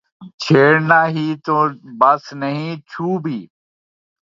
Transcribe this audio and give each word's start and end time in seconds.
چھیڑنا 0.41 1.01
ہی 1.13 1.27
تو 1.45 1.57
بس 1.99 2.23
نہیں 2.41 2.69
چھو 2.89 3.07
بھی 3.23 3.39